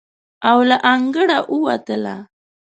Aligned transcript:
او 0.49 0.57
له 0.69 0.77
انګړه 0.93 1.37
ووتله. 1.53 2.15